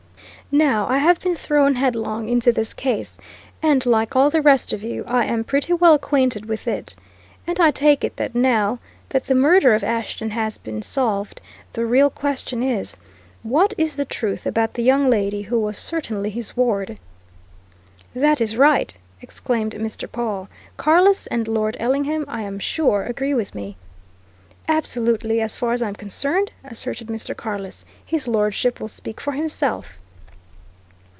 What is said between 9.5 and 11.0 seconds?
of Ashton has been